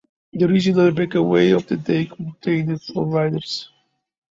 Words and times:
The 0.33 0.45
original 0.45 0.89
breakaway 0.89 1.51
of 1.51 1.67
the 1.67 1.77
day 1.77 2.05
contained 2.07 2.81
four 2.81 3.05
riders. 3.05 3.69